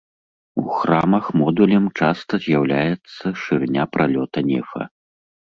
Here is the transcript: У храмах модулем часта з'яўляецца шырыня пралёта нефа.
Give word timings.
У 0.61 0.77
храмах 0.77 1.25
модулем 1.41 1.85
часта 1.99 2.33
з'яўляецца 2.47 3.35
шырыня 3.43 3.83
пралёта 3.93 4.37
нефа. 4.51 4.81